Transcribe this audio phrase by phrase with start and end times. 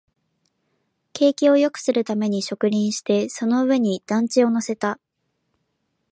[1.13, 4.99] 景観をよくするために植林して、その上に団地を乗せた